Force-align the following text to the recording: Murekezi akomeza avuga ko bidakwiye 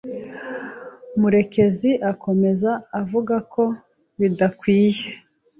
Murekezi 1.19 1.91
akomeza 2.11 2.71
avuga 3.01 3.35
ko 3.53 3.63
bidakwiye 4.19 5.07